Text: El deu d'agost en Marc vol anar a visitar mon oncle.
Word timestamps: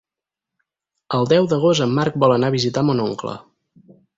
El 1.17 1.29
deu 1.35 1.49
d'agost 1.53 1.85
en 1.87 1.93
Marc 1.99 2.19
vol 2.25 2.35
anar 2.39 2.51
a 2.53 2.57
visitar 2.59 2.85
mon 2.89 3.05
oncle. 3.07 3.37